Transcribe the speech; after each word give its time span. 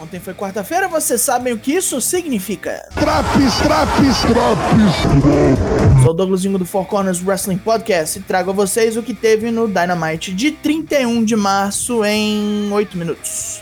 Ontem 0.00 0.20
foi 0.20 0.32
quarta-feira, 0.32 0.86
vocês 0.86 1.20
sabem 1.20 1.52
o 1.52 1.58
que 1.58 1.72
isso 1.72 2.00
significa. 2.00 2.88
Traps, 2.94 3.58
traps, 3.58 4.20
traps. 4.20 6.02
Sou 6.04 6.12
o 6.12 6.14
Douglasinho 6.14 6.56
do 6.56 6.64
Four 6.64 6.86
Corners 6.86 7.20
Wrestling 7.20 7.58
Podcast 7.58 8.16
e 8.16 8.22
trago 8.22 8.50
a 8.50 8.54
vocês 8.54 8.96
o 8.96 9.02
que 9.02 9.12
teve 9.12 9.50
no 9.50 9.66
Dynamite 9.66 10.32
de 10.32 10.52
31 10.52 11.24
de 11.24 11.34
março 11.34 12.04
em 12.04 12.70
8 12.72 12.96
minutos. 12.96 13.60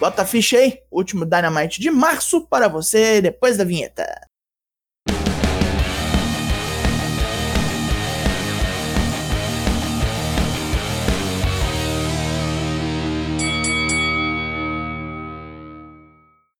Bota 0.00 0.22
a 0.22 0.26
ficha 0.26 0.58
aí, 0.58 0.80
último 0.90 1.24
Dynamite 1.24 1.80
de 1.80 1.92
março 1.92 2.40
para 2.40 2.66
você 2.66 3.20
depois 3.20 3.56
da 3.56 3.62
vinheta. 3.62 4.04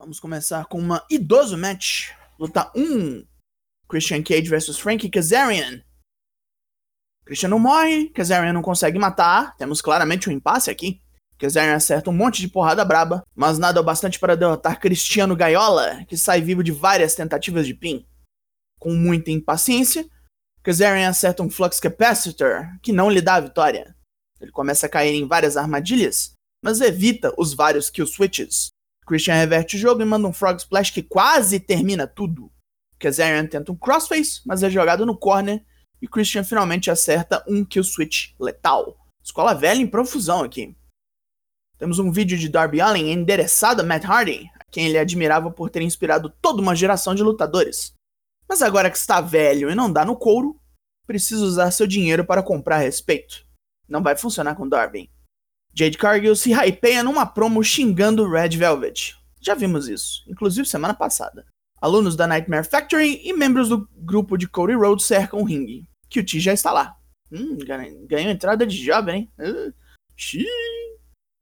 Vamos 0.06 0.20
começar 0.20 0.66
com 0.66 0.78
uma 0.78 1.04
idoso 1.10 1.58
match. 1.58 2.12
Luta 2.38 2.70
1. 2.76 3.26
Christian 3.88 4.22
Cage 4.22 4.48
versus 4.48 4.78
Frankie 4.78 5.10
Kazarian. 5.10 5.82
Christian 7.24 7.48
não 7.48 7.58
morre, 7.58 8.10
Kazarian 8.10 8.52
não 8.52 8.62
consegue 8.62 9.00
matar. 9.00 9.56
Temos 9.56 9.82
claramente 9.82 10.30
um 10.30 10.32
impasse 10.32 10.70
aqui. 10.70 11.00
Kazarian 11.36 11.74
acerta 11.74 12.08
um 12.08 12.12
monte 12.12 12.40
de 12.40 12.46
porrada 12.46 12.84
braba, 12.84 13.24
mas 13.34 13.58
nada 13.58 13.80
o 13.80 13.82
bastante 13.82 14.20
para 14.20 14.36
derrotar 14.36 14.78
Cristiano 14.78 15.34
Gaiola, 15.34 16.04
que 16.04 16.16
sai 16.16 16.40
vivo 16.40 16.62
de 16.62 16.70
várias 16.70 17.16
tentativas 17.16 17.66
de 17.66 17.74
pin. 17.74 18.06
Com 18.78 18.94
muita 18.94 19.32
impaciência, 19.32 20.08
Kazarian 20.62 21.08
acerta 21.08 21.42
um 21.42 21.50
Flux 21.50 21.80
Capacitor, 21.80 22.64
que 22.80 22.92
não 22.92 23.10
lhe 23.10 23.20
dá 23.20 23.34
a 23.34 23.40
vitória. 23.40 23.96
Ele 24.40 24.52
começa 24.52 24.86
a 24.86 24.88
cair 24.88 25.16
em 25.16 25.26
várias 25.26 25.56
armadilhas, 25.56 26.30
mas 26.62 26.80
evita 26.80 27.34
os 27.36 27.52
vários 27.54 27.90
kill 27.90 28.06
switches. 28.06 28.68
Christian 29.06 29.34
reverte 29.34 29.76
o 29.76 29.78
jogo 29.78 30.02
e 30.02 30.04
manda 30.04 30.26
um 30.26 30.32
Frog 30.32 30.58
Splash 30.58 30.90
que 30.90 31.02
quase 31.02 31.60
termina 31.60 32.06
tudo. 32.06 32.50
Kazarian 32.98 33.46
tenta 33.46 33.70
um 33.70 33.76
crossface, 33.76 34.40
mas 34.44 34.62
é 34.62 34.70
jogado 34.70 35.06
no 35.06 35.16
corner 35.16 35.64
e 36.02 36.08
Christian 36.08 36.42
finalmente 36.42 36.90
acerta 36.90 37.44
um 37.46 37.64
kill 37.64 37.84
switch 37.84 38.32
letal. 38.38 38.96
Escola 39.22 39.54
velha 39.54 39.80
em 39.80 39.86
profusão 39.86 40.42
aqui. 40.42 40.76
Temos 41.78 41.98
um 41.98 42.10
vídeo 42.10 42.38
de 42.38 42.48
Darby 42.48 42.80
Allin 42.80 43.10
endereçado 43.10 43.82
a 43.82 43.84
Matt 43.84 44.04
Hardy, 44.04 44.50
a 44.58 44.64
quem 44.70 44.86
ele 44.86 44.98
admirava 44.98 45.50
por 45.50 45.70
ter 45.70 45.82
inspirado 45.82 46.32
toda 46.40 46.62
uma 46.62 46.74
geração 46.74 47.14
de 47.14 47.22
lutadores. 47.22 47.92
Mas 48.48 48.62
agora 48.62 48.90
que 48.90 48.96
está 48.96 49.20
velho 49.20 49.70
e 49.70 49.74
não 49.74 49.92
dá 49.92 50.04
no 50.04 50.16
couro, 50.16 50.58
precisa 51.06 51.44
usar 51.44 51.70
seu 51.70 51.86
dinheiro 51.86 52.24
para 52.24 52.42
comprar 52.42 52.78
respeito. 52.78 53.46
Não 53.88 54.02
vai 54.02 54.16
funcionar 54.16 54.54
com 54.54 54.68
Darby. 54.68 55.10
Jade 55.78 55.98
Cargill 55.98 56.34
se 56.34 56.54
hypeia 56.54 57.02
numa 57.02 57.26
promo 57.26 57.62
xingando 57.62 58.26
Red 58.26 58.56
Velvet. 58.56 59.14
Já 59.42 59.54
vimos 59.54 59.88
isso, 59.88 60.24
inclusive 60.26 60.66
semana 60.66 60.94
passada. 60.94 61.44
Alunos 61.78 62.16
da 62.16 62.26
Nightmare 62.26 62.64
Factory 62.64 63.20
e 63.22 63.34
membros 63.34 63.68
do 63.68 63.86
grupo 63.94 64.38
de 64.38 64.48
Cody 64.48 64.72
Rhodes 64.72 65.04
cercam 65.04 65.40
o 65.40 65.44
ringue. 65.44 65.86
QT 66.08 66.40
já 66.40 66.54
está 66.54 66.72
lá. 66.72 66.96
Hum, 67.30 67.58
ganhou 68.08 68.30
entrada 68.30 68.66
de 68.66 68.82
jovem, 68.82 69.14
hein? 69.14 69.32
Uh, 69.38 69.74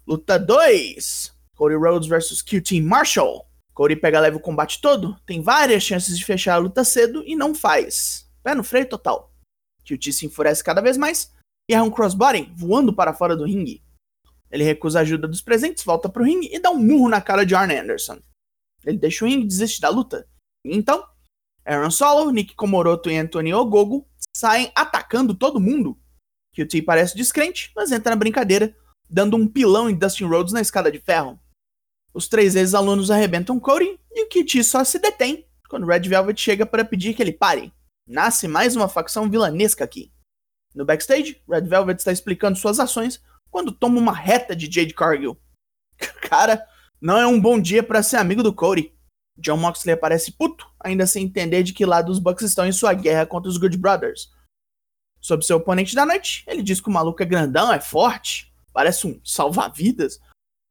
Luta 0.05 0.37
2. 0.37 1.33
Cody 1.55 1.77
Rhodes 1.77 2.09
vs 2.09 2.43
QT 2.43 2.81
Marshall. 2.81 3.47
Cody 3.73 3.95
pega 3.95 4.19
leve 4.19 4.37
o 4.37 4.41
combate 4.41 4.81
todo, 4.81 5.17
tem 5.25 5.41
várias 5.41 5.85
chances 5.85 6.19
de 6.19 6.25
fechar 6.25 6.55
a 6.55 6.59
luta 6.59 6.83
cedo 6.83 7.23
e 7.25 7.37
não 7.37 7.55
faz. 7.55 8.29
Pé 8.43 8.53
no 8.55 8.65
freio 8.65 8.89
total. 8.89 9.33
QT 9.85 10.13
se 10.13 10.27
enfurece 10.27 10.65
cada 10.65 10.81
vez 10.81 10.97
mais 10.97 11.33
e 11.71 11.75
erra 11.75 11.85
um 11.85 11.91
crossbody 11.91 12.53
voando 12.57 12.93
para 12.93 13.15
fora 13.15 13.37
do 13.37 13.45
ringue. 13.45 13.84
Ele 14.55 14.63
recusa 14.63 15.01
a 15.01 15.03
ajuda 15.03 15.27
dos 15.27 15.43
presentes, 15.43 15.83
volta 15.83 16.09
pro 16.09 16.23
ringue 16.23 16.49
e 16.55 16.61
dá 16.61 16.71
um 16.71 16.79
murro 16.79 17.09
na 17.09 17.21
cara 17.21 17.45
de 17.45 17.57
Arn 17.57 17.77
Anderson. 17.77 18.21
Ele 18.87 18.97
deixa 18.97 19.25
o 19.25 19.29
ringue 19.29 19.47
e 19.47 19.49
desiste 19.49 19.81
da 19.81 19.89
luta. 19.89 20.29
Então, 20.65 21.05
Aaron 21.65 21.91
Solo, 21.91 22.31
Nick 22.31 22.55
Komoroto 22.55 23.11
e 23.11 23.17
Anthony 23.17 23.53
Ogogo 23.53 24.09
saem 24.33 24.71
atacando 24.73 25.35
todo 25.35 25.59
mundo. 25.59 25.99
QT 26.55 26.83
parece 26.83 27.17
descrente, 27.17 27.73
mas 27.75 27.91
entra 27.91 28.11
na 28.11 28.17
brincadeira, 28.17 28.73
dando 29.11 29.37
um 29.37 29.49
pilão 29.49 29.91
em 29.91 29.99
Dustin 29.99 30.27
Rhodes 30.27 30.53
na 30.53 30.61
escada 30.61 30.93
de 30.93 31.01
ferro. 31.01 31.37
Os 32.13 32.29
três 32.29 32.55
ex-alunos 32.55 33.11
arrebentam 33.11 33.59
Cody 33.59 33.99
e 34.13 34.23
o 34.23 34.29
QT 34.29 34.63
só 34.63 34.85
se 34.85 35.01
detém 35.01 35.49
quando 35.69 35.85
Red 35.85 36.09
Velvet 36.09 36.41
chega 36.41 36.65
para 36.65 36.85
pedir 36.85 37.15
que 37.15 37.23
ele 37.25 37.33
pare. 37.33 37.73
Nasce 38.07 38.47
mais 38.47 38.77
uma 38.77 38.89
facção 38.89 39.29
vilanesca 39.29 39.83
aqui. 39.83 40.13
No 40.73 40.85
backstage, 40.85 41.43
Red 41.51 41.63
Velvet 41.63 41.99
está 41.99 42.13
explicando 42.13 42.57
suas 42.57 42.79
ações 42.79 43.21
quando 43.55 43.71
toma 43.71 44.01
uma 44.01 44.13
reta 44.13 44.57
de 44.57 44.67
Jade 44.67 44.93
Cargill. 44.93 45.41
Cara, 46.29 46.67
não 47.01 47.17
é 47.17 47.25
um 47.25 47.41
bom 47.41 47.61
dia 47.61 47.85
para 47.85 48.03
ser 48.03 48.17
amigo 48.17 48.43
do 48.43 48.53
Cody. 48.53 48.93
John 49.39 49.59
Moxley 49.59 49.95
aparece 49.95 50.33
puto, 50.33 50.69
ainda 50.81 51.07
sem 51.07 51.25
entender 51.25 51.63
de 51.63 51.73
que 51.73 51.87
lado 51.87 52.11
os 52.11 52.19
Bucks 52.19 52.43
estão 52.43 52.67
em 52.67 52.73
sua 52.73 52.93
guerra 52.93 53.25
contra 53.25 53.49
os 53.49 53.57
Good 53.57 53.77
Brothers. 53.77 54.29
Sobre 55.21 55.47
seu 55.47 55.59
oponente 55.59 55.95
da 55.95 56.05
noite, 56.05 56.43
ele 56.49 56.65
diz 56.65 56.81
que 56.81 56.89
o 56.89 56.93
maluco 56.93 57.23
é 57.23 57.27
grandão, 57.27 57.73
é 57.73 57.81
forte, 57.81 58.53
parece 58.73 59.07
um 59.07 59.21
salva-vidas, 59.23 60.19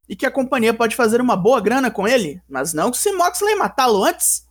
e 0.09 0.13
que 0.13 0.25
a 0.25 0.31
companhia 0.31 0.73
pode 0.73 0.94
fazer 0.94 1.21
uma 1.21 1.38
boa 1.38 1.61
grana 1.61 1.89
com 1.89 2.05
ele, 2.05 2.41
mas 2.50 2.73
não 2.73 2.91
se 2.91 3.13
Moxley 3.13 3.55
matá-lo 3.55 4.03
antes. 4.03 4.45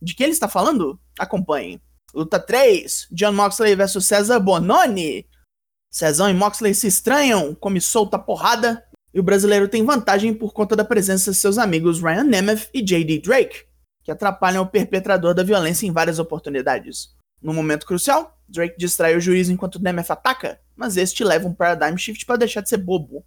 De 0.00 0.14
que 0.14 0.22
ele 0.22 0.32
está 0.32 0.46
falando? 0.46 1.00
Acompanhe. 1.18 1.80
Luta 2.12 2.38
3: 2.38 3.08
John 3.12 3.32
Moxley 3.32 3.74
vs 3.74 4.04
Cesar 4.04 4.40
Bononi. 4.40 5.26
Cezão 5.98 6.30
e 6.30 6.32
Moxley 6.32 6.76
se 6.76 6.86
estranham, 6.86 7.56
come 7.56 7.80
solta 7.80 8.16
porrada, 8.16 8.86
e 9.12 9.18
o 9.18 9.22
brasileiro 9.22 9.66
tem 9.66 9.84
vantagem 9.84 10.32
por 10.32 10.52
conta 10.52 10.76
da 10.76 10.84
presença 10.84 11.32
de 11.32 11.36
seus 11.36 11.58
amigos 11.58 12.00
Ryan 12.00 12.22
Nemeth 12.22 12.70
e 12.72 12.80
JD 12.80 13.18
Drake, 13.18 13.64
que 14.04 14.12
atrapalham 14.12 14.62
o 14.62 14.66
perpetrador 14.68 15.34
da 15.34 15.42
violência 15.42 15.88
em 15.88 15.90
várias 15.90 16.20
oportunidades. 16.20 17.16
No 17.42 17.52
momento 17.52 17.84
crucial, 17.84 18.38
Drake 18.48 18.78
distrai 18.78 19.16
o 19.16 19.20
juiz 19.20 19.48
enquanto 19.48 19.82
Nemeth 19.82 20.12
ataca, 20.12 20.60
mas 20.76 20.96
este 20.96 21.24
leva 21.24 21.48
um 21.48 21.52
Paradigm 21.52 21.96
Shift 21.96 22.24
para 22.24 22.36
deixar 22.36 22.60
de 22.60 22.68
ser 22.68 22.76
bobo. 22.76 23.26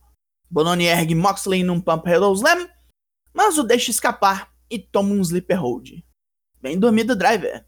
Bononi 0.50 0.86
ergue 0.86 1.14
Moxley 1.14 1.66
num 1.66 1.82
Pump 1.82 2.08
Hello 2.08 2.34
Slam, 2.34 2.70
mas 3.34 3.58
o 3.58 3.64
deixa 3.64 3.92
escapar 3.92 4.50
e 4.70 4.80
toma 4.80 5.14
um 5.14 5.20
Sleeper 5.20 5.62
Hold. 5.62 5.90
Bem 6.62 6.80
dormido, 6.80 7.18
Driver. 7.18 7.66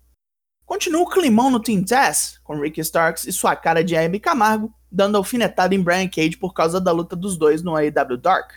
Continua 0.65 1.01
o 1.01 1.09
climão 1.09 1.51
no 1.51 1.59
Team 1.59 1.83
Taz, 1.83 2.39
com 2.41 2.57
Ricky 2.57 2.79
Starks 2.79 3.27
e 3.27 3.33
sua 3.33 3.53
cara 3.53 3.83
de 3.83 3.97
Abby 3.97 4.17
Camargo 4.17 4.73
dando 4.93 5.17
alfinetada 5.17 5.73
em 5.73 5.81
Brian 5.81 6.07
Cage 6.07 6.37
por 6.37 6.53
causa 6.53 6.79
da 6.79 6.91
luta 6.91 7.15
dos 7.15 7.35
dois 7.35 7.63
no 7.63 7.75
AEW 7.75 8.17
Dark. 8.17 8.53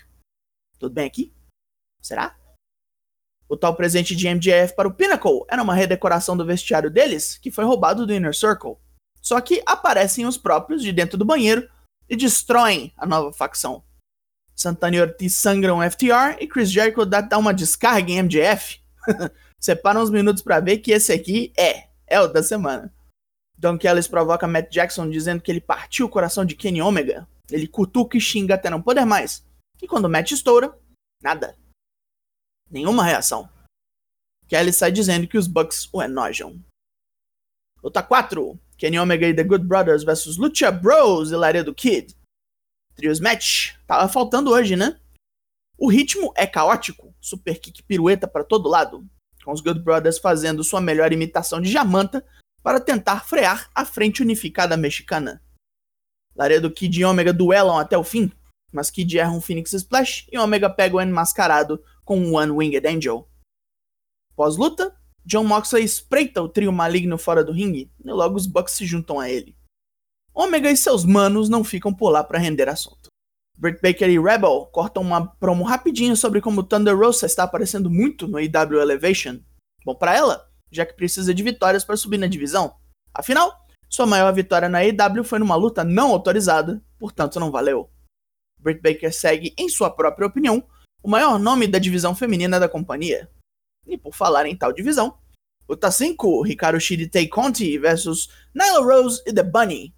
Tudo 0.77 0.93
bem 0.93 1.07
aqui? 1.07 1.33
Será? 1.99 2.37
O 3.49 3.57
tal 3.57 3.75
presente 3.75 4.15
de 4.15 4.27
MJF 4.27 4.75
para 4.75 4.87
o 4.87 4.93
Pinnacle 4.93 5.43
era 5.49 5.63
uma 5.63 5.73
redecoração 5.73 6.37
do 6.37 6.45
vestiário 6.45 6.91
deles, 6.91 7.37
que 7.37 7.49
foi 7.49 7.65
roubado 7.65 8.05
do 8.05 8.13
Inner 8.13 8.35
Circle. 8.35 8.75
Só 9.19 9.41
que 9.41 9.63
aparecem 9.65 10.27
os 10.27 10.37
próprios 10.37 10.83
de 10.83 10.91
dentro 10.91 11.17
do 11.17 11.25
banheiro 11.25 11.67
e 12.07 12.15
destroem 12.15 12.93
a 12.95 13.05
nova 13.05 13.33
facção. 13.33 13.83
Santana 14.55 14.95
e 14.95 15.01
Ortiz 15.01 15.35
sangram 15.35 15.81
FTR 15.89 16.37
e 16.39 16.47
Chris 16.47 16.71
Jericho 16.71 17.05
dá, 17.05 17.37
uma 17.37 17.53
descarga 17.53 18.11
em 18.11 18.21
MJF. 18.21 18.79
Separa 19.59 19.99
uns 19.99 20.09
minutos 20.09 20.43
para 20.43 20.59
ver 20.59 20.77
que 20.79 20.91
esse 20.91 21.11
aqui 21.11 21.51
é, 21.57 21.87
é 22.05 22.19
o 22.19 22.27
da 22.27 22.43
semana. 22.43 22.93
Don 23.57 23.77
Callis 23.77 24.07
provoca 24.07 24.47
Matt 24.47 24.71
Jackson 24.71 25.09
dizendo 25.09 25.41
que 25.41 25.51
ele 25.51 25.59
partiu 25.59 26.05
o 26.05 26.09
coração 26.09 26.45
de 26.45 26.55
Kenny 26.55 26.81
Omega. 26.81 27.27
Ele 27.49 27.67
cutuca 27.67 28.15
e 28.15 28.21
xinga 28.21 28.53
até 28.53 28.69
não 28.69 28.81
poder 28.81 29.05
mais. 29.05 29.43
E 29.81 29.87
quando 29.87 30.09
Matt 30.09 30.31
estoura, 30.31 30.77
nada. 31.21 31.57
Nenhuma 32.69 33.03
reação. 33.03 33.49
Kelly 34.47 34.71
sai 34.71 34.91
dizendo 34.91 35.27
que 35.27 35.37
os 35.37 35.47
Bucks 35.47 35.89
o 35.91 36.01
enojam. 36.01 36.61
Luta 37.83 38.03
4. 38.03 38.59
Kenny 38.77 38.99
Omega 38.99 39.27
e 39.27 39.35
The 39.35 39.43
Good 39.43 39.65
Brothers 39.65 40.03
vs 40.03 40.37
Lucha 40.37 40.71
Bros 40.71 41.31
e 41.31 41.35
Laredo 41.35 41.73
Kid. 41.73 42.15
Trios 42.95 43.19
match. 43.19 43.75
Tava 43.87 44.07
faltando 44.07 44.51
hoje, 44.51 44.75
né? 44.75 44.99
O 45.77 45.89
ritmo 45.89 46.33
é 46.35 46.47
caótico, 46.47 47.13
super 47.21 47.59
kick 47.59 47.83
pirueta 47.83 48.27
para 48.27 48.43
todo 48.43 48.67
lado, 48.67 49.07
com 49.43 49.51
os 49.51 49.61
Good 49.61 49.81
Brothers 49.81 50.17
fazendo 50.17 50.63
sua 50.63 50.81
melhor 50.81 51.13
imitação 51.13 51.61
de 51.61 51.71
Jamanta 51.71 52.25
para 52.67 52.81
tentar 52.81 53.25
frear 53.25 53.69
a 53.73 53.85
frente 53.85 54.21
unificada 54.21 54.75
mexicana. 54.75 55.41
Laredo 56.35 56.69
Kid 56.69 56.99
e 56.99 57.05
Omega 57.05 57.31
duelam 57.31 57.77
até 57.77 57.97
o 57.97 58.03
fim, 58.03 58.29
mas 58.73 58.91
Kid 58.91 59.17
erra 59.17 59.31
um 59.31 59.39
Phoenix 59.39 59.71
Splash 59.71 60.27
e 60.29 60.37
Omega 60.37 60.69
pega 60.69 60.97
o 60.97 61.01
enmascarado 61.01 61.81
com 62.03 62.19
um 62.19 62.35
One 62.35 62.51
Winged 62.51 62.85
Angel. 62.85 63.25
Pós-luta, 64.35 64.93
John 65.25 65.45
Moxley 65.45 65.85
espreita 65.85 66.41
o 66.41 66.49
trio 66.49 66.73
maligno 66.73 67.17
fora 67.17 67.41
do 67.41 67.53
ringue 67.53 67.89
e 68.03 68.11
logo 68.11 68.35
os 68.35 68.45
Bucks 68.45 68.73
se 68.73 68.85
juntam 68.85 69.17
a 69.17 69.29
ele. 69.29 69.55
Omega 70.33 70.69
e 70.69 70.75
seus 70.75 71.05
manos 71.05 71.47
não 71.47 71.63
ficam 71.63 71.93
por 71.93 72.09
lá 72.09 72.21
para 72.21 72.37
render 72.37 72.67
assunto. 72.67 73.07
Britt 73.57 73.79
Baker 73.81 74.09
e 74.09 74.19
Rebel 74.19 74.65
cortam 74.73 75.03
uma 75.03 75.25
promo 75.25 75.63
rapidinho 75.63 76.17
sobre 76.17 76.41
como 76.41 76.63
Thunder 76.63 76.97
Rosa 76.97 77.27
está 77.27 77.43
aparecendo 77.43 77.89
muito 77.89 78.27
no 78.27 78.37
EW 78.37 78.81
Elevation. 78.81 79.39
Bom 79.85 79.95
para 79.95 80.13
ela, 80.13 80.46
já 80.71 80.85
que 80.85 80.93
precisa 80.93 81.33
de 81.33 81.43
vitórias 81.43 81.83
para 81.83 81.97
subir 81.97 82.17
na 82.17 82.27
divisão. 82.27 82.75
Afinal, 83.13 83.65
sua 83.89 84.05
maior 84.05 84.33
vitória 84.33 84.67
na 84.67 84.79
AEW 84.79 85.23
foi 85.23 85.39
numa 85.39 85.55
luta 85.55 85.83
não 85.83 86.11
autorizada, 86.11 86.83
portanto 86.99 87.39
não 87.39 87.51
valeu. 87.51 87.89
Britt 88.59 88.81
Baker 88.81 89.13
segue, 89.13 89.53
em 89.57 89.69
sua 89.69 89.89
própria 89.89 90.27
opinião, 90.27 90.63
o 91.01 91.09
maior 91.09 91.39
nome 91.39 91.67
da 91.67 91.79
divisão 91.79 92.13
feminina 92.15 92.59
da 92.59 92.67
companhia. 92.67 93.29
E 93.85 93.97
por 93.97 94.13
falar 94.13 94.45
em 94.45 94.55
tal 94.55 94.73
divisão, 94.73 95.17
Luta 95.69 95.91
5, 95.91 96.47
Hikaru 96.47 96.79
Shida 96.79 97.09
Tay 97.09 97.27
Conti 97.27 97.77
versus 97.77 98.29
Nyla 98.55 98.79
Rose 98.85 99.21
e 99.27 99.33
The 99.33 99.43
Bunny. 99.43 99.93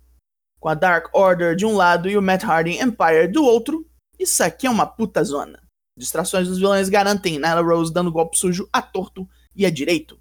Com 0.60 0.68
a 0.68 0.74
Dark 0.74 1.14
Order 1.14 1.56
de 1.56 1.66
um 1.66 1.76
lado 1.76 2.10
e 2.10 2.18
o 2.18 2.22
Matt 2.22 2.44
Hardy 2.44 2.82
Empire 2.82 3.28
do 3.28 3.44
outro, 3.44 3.88
isso 4.18 4.44
aqui 4.44 4.66
é 4.66 4.70
uma 4.70 4.88
puta 4.88 5.24
zona. 5.24 5.62
Distrações 5.96 6.48
dos 6.48 6.58
vilões 6.58 6.90
garantem 6.90 7.38
Nyla 7.38 7.62
Rose 7.62 7.94
dando 7.94 8.12
golpe 8.12 8.38
sujo 8.38 8.68
a 8.74 8.82
torto 8.82 9.30
e 9.56 9.66
a 9.66 9.70
direito. 9.70 10.20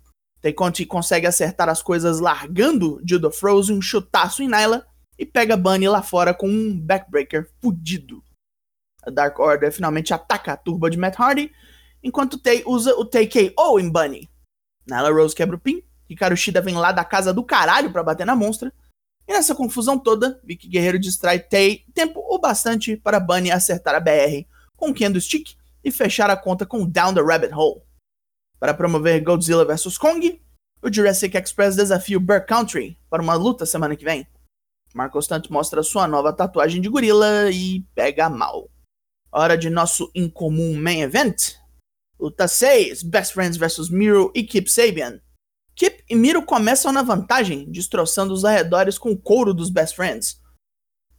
Conti 0.55 0.87
consegue 0.87 1.27
acertar 1.27 1.69
as 1.69 1.83
coisas 1.83 2.21
largando 2.21 3.01
Judo 3.05 3.31
Frozen 3.31 3.79
um 3.79 3.83
chutaço 3.83 4.43
em 4.43 4.49
Nyla 4.49 4.87
e 5.19 5.27
pega 5.27 5.57
Bunny 5.57 5.89
lá 5.89 6.03
fora 6.03 6.33
com 6.33 6.49
um 6.49 6.79
backbreaker 6.79 7.49
fudido. 7.61 8.23
A 9.03 9.11
Dark 9.11 9.39
Order 9.39 9.73
finalmente 9.73 10.15
ataca 10.15 10.53
a 10.53 10.57
turba 10.57 10.89
de 10.89 10.97
Matt 10.97 11.19
Hardy, 11.19 11.51
enquanto 12.03 12.39
Tay 12.39 12.63
usa 12.65 12.95
o 12.95 13.05
TKO 13.05 13.81
em 13.81 13.91
Bunny. 13.91 14.29
Nyla 14.87 15.11
Rose 15.11 15.35
quebra 15.35 15.57
o 15.57 15.59
pin, 15.59 15.83
Hikaru 16.09 16.37
Shida 16.37 16.61
vem 16.61 16.77
lá 16.77 16.93
da 16.93 17.05
casa 17.05 17.33
do 17.35 17.45
caralho 17.45 17.91
pra 17.91 18.03
bater 18.03 18.25
na 18.25 18.37
monstra, 18.37 18.73
e 19.27 19.33
nessa 19.33 19.55
confusão 19.55 19.99
toda, 19.99 20.41
Vicky 20.43 20.69
Guerreiro 20.69 20.99
distrai 20.99 21.39
Tay 21.39 21.85
tempo 21.93 22.25
o 22.27 22.39
bastante 22.39 22.97
para 22.97 23.21
Bunny 23.21 23.51
acertar 23.51 23.95
a 23.95 24.01
BR 24.01 24.47
com 24.75 24.91
o 24.91 24.95
Kendo 24.95 25.21
Stick 25.21 25.55
e 25.85 25.91
fechar 25.91 26.31
a 26.31 26.37
conta 26.37 26.65
com 26.65 26.89
Down 26.89 27.13
the 27.13 27.21
Rabbit 27.21 27.53
Hole. 27.53 27.83
Para 28.59 28.75
promover 28.75 29.23
Godzilla 29.23 29.65
vs 29.65 29.97
Kong, 29.97 30.43
o 30.83 30.93
Jurassic 30.93 31.37
Express 31.37 31.77
desafia 31.77 32.17
o 32.17 32.21
Bear 32.21 32.45
Country 32.45 32.99
para 33.09 33.23
uma 33.23 33.35
luta 33.35 33.65
semana 33.65 33.95
que 33.95 34.05
vem. 34.05 34.27
Marco 34.95 35.21
Stunt 35.21 35.49
mostra 35.51 35.83
sua 35.83 36.09
nova 36.09 36.33
tatuagem 36.33 36.81
de 36.81 36.89
gorila 36.89 37.51
e 37.51 37.81
pega 37.95 38.29
mal. 38.29 38.69
Hora 39.31 39.57
de 39.57 39.69
nosso 39.69 40.11
incomum 40.15 40.75
main 40.75 41.03
event, 41.03 41.57
Luta 42.19 42.49
6, 42.49 43.05
Best 43.05 43.33
Friends 43.33 43.57
vs 43.57 43.91
Miro 43.91 44.33
e 44.35 44.43
Kip 44.43 44.69
Sabian. 44.69 45.21
Kip 45.77 46.03
e 46.11 46.17
Miro 46.17 46.43
começam 46.43 46.91
na 46.91 47.03
vantagem, 47.03 47.71
destroçando 47.71 48.35
os 48.35 48.45
arredores 48.45 48.99
com 48.99 49.13
o 49.13 49.17
couro 49.17 49.55
dos 49.55 49.71
Best 49.71 49.95
Friends. 49.95 50.41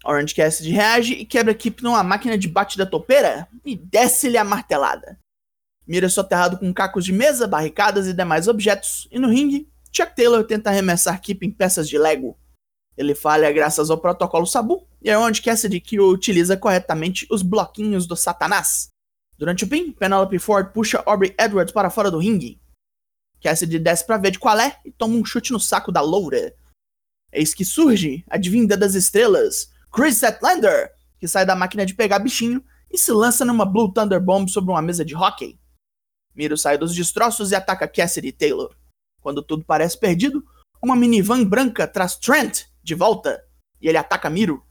Orange 0.04 0.36
Cassidy 0.36 0.72
reage 0.72 1.14
e 1.14 1.26
quebra 1.26 1.54
Kip 1.54 1.82
numa 1.82 2.04
máquina 2.04 2.38
de 2.38 2.50
bate 2.50 2.78
da 2.78 2.86
topeira 2.86 3.48
e 3.66 3.78
desce-lhe 3.78 4.38
a 4.38 4.44
martelada. 4.44 5.18
Miro 5.90 6.06
é 6.06 6.10
soterrado 6.10 6.60
com 6.60 6.72
cacos 6.72 7.04
de 7.04 7.12
mesa, 7.12 7.48
barricadas 7.48 8.06
e 8.06 8.14
demais 8.14 8.48
objetos, 8.48 9.08
e 9.12 9.18
no 9.18 9.28
ringue, 9.28 9.68
Chuck 9.92 10.16
Taylor 10.16 10.44
tenta 10.44 10.70
arremessar 10.70 11.20
Kip 11.20 11.44
em 11.44 11.50
peças 11.50 11.90
de 11.90 11.98
Lego. 11.98 12.38
Ele 12.96 13.16
falha 13.16 13.52
graças 13.52 13.90
ao 13.90 13.98
protocolo 13.98 14.46
Sabu, 14.46 14.88
e 15.02 15.10
é 15.10 15.18
onde 15.18 15.42
Cassidy 15.42 15.80
que 15.80 16.00
utiliza 16.00 16.56
corretamente 16.56 17.26
os 17.32 17.42
bloquinhos 17.42 18.06
do 18.06 18.16
Satanás. 18.16 18.90
Durante 19.36 19.64
o 19.64 19.68
pin, 19.68 19.92
Penelope 19.92 20.38
Ford 20.38 20.72
puxa 20.74 21.02
Aubrey 21.08 21.34
Edwards 21.40 21.74
para 21.74 21.90
fora 21.90 22.12
do 22.12 22.20
ringue. 22.20 22.62
Cassidy 23.42 23.80
desce 23.80 24.06
pra 24.06 24.20
ver 24.20 24.30
de 24.30 24.38
qual 24.38 24.60
é 24.60 24.78
e 24.86 24.92
toma 24.92 25.16
um 25.16 25.26
chute 25.26 25.52
no 25.52 25.60
saco 25.60 25.92
da 25.92 26.02
loura. 26.02 26.54
Eis 27.34 27.52
que 27.56 27.66
surge 27.66 28.24
a 28.30 28.38
divinda 28.38 28.78
das 28.78 28.94
estrelas, 28.94 29.72
Chris 29.92 30.18
Zetlander, 30.18 30.92
que 31.20 31.28
sai 31.28 31.48
da 31.48 31.56
máquina 31.56 31.84
de 31.84 31.96
pegar 31.96 32.20
bichinho 32.20 32.64
e 32.92 32.98
se 32.98 33.12
lança 33.12 33.44
numa 33.44 33.66
Blue 33.66 33.92
Thunder 33.92 34.22
Bomb 34.22 34.48
sobre 34.48 34.70
uma 34.70 34.84
mesa 34.84 35.04
de 35.04 35.16
hockey. 35.16 35.59
Miro 36.36 36.58
sai 36.58 36.78
dos 36.78 36.94
destroços 36.94 37.52
e 37.52 37.56
ataca 37.56 37.88
Cassidy 37.88 38.32
Taylor. 38.32 38.76
Quando 39.22 39.42
tudo 39.42 39.66
parece 39.66 39.98
perdido, 39.98 40.44
uma 40.82 40.96
minivan 40.96 41.44
branca 41.44 41.88
traz 41.88 42.16
Trent 42.16 42.66
de 42.84 42.96
volta 42.96 43.44
e 43.82 43.88
ele 43.88 43.98
ataca 43.98 44.30
Miro. 44.30 44.64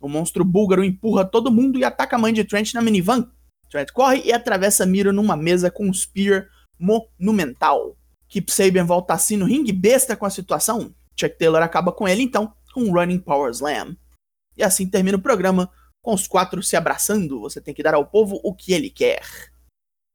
O 0.00 0.08
monstro 0.08 0.44
búlgaro 0.44 0.84
empurra 0.84 1.24
todo 1.24 1.50
mundo 1.50 1.78
e 1.78 1.84
ataca 1.84 2.16
a 2.16 2.18
mãe 2.18 2.32
de 2.32 2.44
Trent 2.44 2.74
na 2.74 2.82
minivan, 2.82 3.30
Trent 3.74 3.90
corre 3.90 4.22
e 4.24 4.32
atravessa 4.32 4.86
Miro 4.86 5.12
numa 5.12 5.36
mesa 5.36 5.68
com 5.70 5.88
um 5.88 5.92
spear 5.92 6.48
monumental. 6.78 7.96
Kip 8.28 8.50
Sabian 8.52 8.84
volta 8.84 9.14
assim 9.14 9.36
no 9.36 9.46
ringue 9.46 9.72
besta 9.72 10.16
com 10.16 10.24
a 10.24 10.30
situação. 10.30 10.94
Chuck 11.18 11.36
Taylor 11.38 11.62
acaba 11.62 11.90
com 11.90 12.06
ele 12.06 12.22
então, 12.22 12.54
com 12.72 12.82
um 12.82 12.92
Running 12.92 13.18
Power 13.18 13.50
Slam. 13.50 13.96
E 14.56 14.62
assim 14.62 14.88
termina 14.88 15.16
o 15.16 15.20
programa, 15.20 15.70
com 16.00 16.14
os 16.14 16.28
quatro 16.28 16.62
se 16.62 16.76
abraçando. 16.76 17.40
Você 17.40 17.60
tem 17.60 17.74
que 17.74 17.82
dar 17.82 17.94
ao 17.94 18.06
povo 18.06 18.40
o 18.44 18.54
que 18.54 18.72
ele 18.72 18.90
quer. 18.90 19.22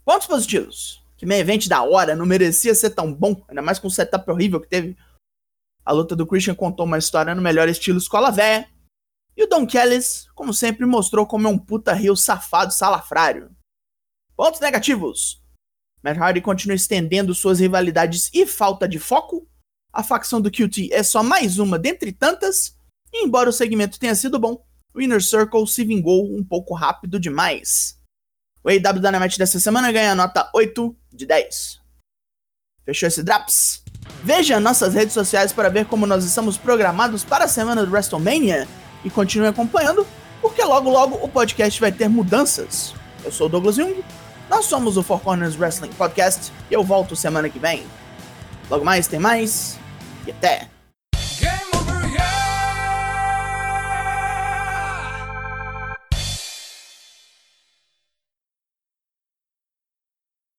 Pontos 0.09 0.25
positivos. 0.25 1.06
Que 1.15 1.25
meio 1.27 1.41
evento 1.41 1.69
da 1.69 1.83
hora, 1.83 2.15
não 2.15 2.25
merecia 2.25 2.73
ser 2.73 2.89
tão 2.89 3.13
bom, 3.13 3.45
ainda 3.47 3.61
mais 3.61 3.77
com 3.77 3.88
o 3.88 3.91
setup 3.91 4.31
horrível 4.31 4.59
que 4.59 4.67
teve. 4.67 4.97
A 5.85 5.91
luta 5.91 6.15
do 6.15 6.25
Christian 6.25 6.56
contou 6.56 6.88
uma 6.88 6.97
história 6.97 7.35
no 7.35 7.44
melhor 7.44 7.69
estilo 7.69 8.00
escola 8.00 8.31
véia, 8.31 8.67
e 9.38 9.44
o 9.44 9.47
Don 9.47 9.67
Kellis, 9.67 10.27
como 10.33 10.51
sempre, 10.51 10.83
mostrou 10.88 11.27
como 11.27 11.47
é 11.47 11.51
um 11.51 11.59
puta 11.59 11.94
rio 11.94 12.15
safado 12.15 12.73
salafrário. 12.73 13.56
Pontos 14.35 14.59
negativos. 14.59 15.44
Matt 16.01 16.17
Hardy 16.17 16.41
continua 16.41 16.75
estendendo 16.75 17.35
suas 17.35 17.59
rivalidades 17.59 18.31
e 18.33 18.47
falta 18.47 18.88
de 18.88 18.97
foco. 18.97 19.47
A 19.94 20.01
facção 20.01 20.41
do 20.41 20.50
QT 20.50 20.89
é 20.91 21.03
só 21.03 21.21
mais 21.21 21.59
uma 21.59 21.77
dentre 21.77 22.12
tantas. 22.12 22.75
E 23.13 23.23
embora 23.23 23.47
o 23.47 23.53
segmento 23.53 24.00
tenha 24.00 24.15
sido 24.15 24.39
bom, 24.39 24.65
o 24.91 25.00
Inner 25.00 25.21
Circle 25.21 25.67
se 25.67 25.83
vingou 25.83 26.35
um 26.35 26.44
pouco 26.44 26.73
rápido 26.73 27.19
demais. 27.19 27.99
O 28.63 28.69
AW 28.69 29.00
Dynamite 29.00 29.38
dessa 29.38 29.59
semana 29.59 29.91
ganha 29.91 30.13
nota 30.13 30.50
8 30.53 30.95
de 31.13 31.25
10. 31.25 31.79
Fechou 32.85 33.07
esse 33.07 33.23
Draps? 33.23 33.83
Veja 34.23 34.59
nossas 34.59 34.94
redes 34.94 35.13
sociais 35.13 35.53
para 35.53 35.69
ver 35.69 35.85
como 35.85 36.06
nós 36.06 36.25
estamos 36.25 36.57
programados 36.57 37.23
para 37.23 37.45
a 37.45 37.47
semana 37.47 37.85
do 37.85 37.91
WrestleMania 37.91 38.67
e 39.03 39.09
continue 39.09 39.47
acompanhando, 39.47 40.06
porque 40.41 40.63
logo 40.63 40.89
logo 40.89 41.15
o 41.23 41.29
podcast 41.29 41.79
vai 41.79 41.91
ter 41.91 42.09
mudanças. 42.09 42.94
Eu 43.23 43.31
sou 43.31 43.47
o 43.47 43.50
Douglas 43.50 43.75
Jung, 43.75 44.03
nós 44.50 44.65
somos 44.65 44.97
o 44.97 45.03
Four 45.03 45.19
Corners 45.19 45.55
Wrestling 45.57 45.94
Podcast 45.94 46.51
e 46.69 46.73
eu 46.73 46.83
volto 46.83 47.15
semana 47.15 47.50
que 47.50 47.59
vem. 47.59 47.85
Logo 48.69 48.83
mais 48.83 49.07
tem 49.07 49.19
mais 49.19 49.79
e 50.25 50.31
até! 50.31 50.78